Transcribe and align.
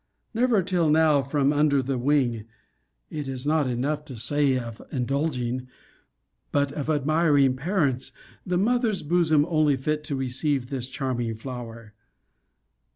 Never 0.33 0.63
till 0.63 0.89
now 0.89 1.21
from 1.21 1.53
under 1.53 1.79
the 1.79 1.99
wing 1.99 2.45
(it 3.11 3.27
is 3.27 3.45
not 3.45 3.67
enough 3.67 4.03
to 4.05 4.17
say 4.17 4.57
of 4.57 4.81
indulging, 4.91 5.67
but) 6.51 6.71
of 6.73 6.89
admiring 6.89 7.55
parents; 7.55 8.11
the 8.43 8.57
mother's 8.57 9.03
bosom 9.03 9.45
only 9.47 9.77
fit 9.77 10.03
to 10.05 10.15
receive 10.15 10.71
this 10.71 10.89
charming 10.89 11.35
flower! 11.35 11.93